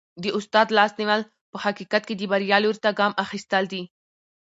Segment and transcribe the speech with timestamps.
[0.23, 1.21] د استاد لاس نیول
[1.51, 3.83] په حقیقت کي د بریا لوري ته ګام اخیستل دي.